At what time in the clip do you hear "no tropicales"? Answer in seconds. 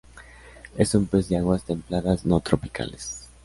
2.25-3.29